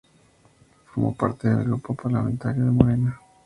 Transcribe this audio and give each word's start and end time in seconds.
Formó 0.85 1.13
parte 1.13 1.47
del 1.47 1.65
grupo 1.65 1.93
parlamentario 1.93 2.65
de 2.65 2.71
Morena. 2.71 3.21